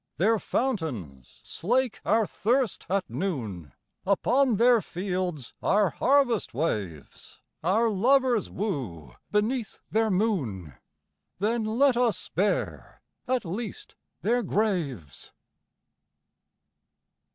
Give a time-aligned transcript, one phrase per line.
[0.17, 3.71] Their fountains slake our thirst at noon,
[4.03, 10.73] Upon their fields our harvest waves, Our lovers woo beneath their moon,
[11.37, 15.33] Then let us spare, at least, their graves!